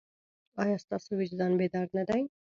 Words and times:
ایا 0.63 0.77
ستاسو 0.85 1.11
وجدان 1.19 1.51
بیدار 1.59 1.87
نه 1.97 2.03
دی؟ 2.07 2.21